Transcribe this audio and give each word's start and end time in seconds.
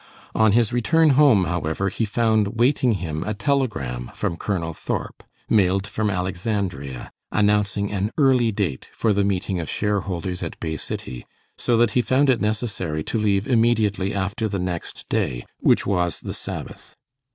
On 0.33 0.53
his 0.53 0.73
return 0.73 1.11
home, 1.11 1.43
however, 1.45 1.89
he 1.89 2.05
found 2.05 2.59
waiting 2.59 2.93
him 2.93 3.23
a 3.23 3.35
telegram 3.35 4.09
from 4.15 4.35
Colonel 4.35 4.73
Thorp, 4.73 5.21
mailed 5.47 5.85
from 5.85 6.09
Alexandria, 6.09 7.11
announcing 7.31 7.91
an 7.91 8.09
early 8.17 8.51
date 8.51 8.89
for 8.93 9.13
the 9.13 9.23
meeting 9.23 9.59
of 9.59 9.69
shareholders 9.69 10.41
at 10.41 10.59
Bay 10.59 10.75
City, 10.77 11.27
so 11.55 11.77
that 11.77 11.91
he 11.91 12.01
found 12.01 12.31
it 12.31 12.41
necessary 12.41 13.03
to 13.03 13.19
leave 13.19 13.45
immediately 13.45 14.11
after 14.11 14.47
the 14.47 14.57
next 14.57 15.07
day, 15.07 15.45
which 15.59 15.85
was 15.85 16.21
the 16.21 16.33
Sabbath. 16.33 16.95